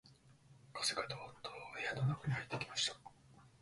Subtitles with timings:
[0.73, 2.95] 風がどうっと室の中に入ってきました